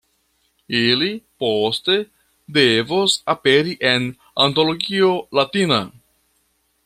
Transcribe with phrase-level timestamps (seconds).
[0.77, 1.09] Ili
[1.43, 1.97] poste
[2.57, 4.09] devos aperi en
[4.47, 5.83] Antologio Latina.